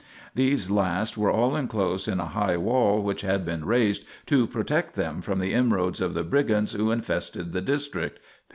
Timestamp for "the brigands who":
6.15-6.89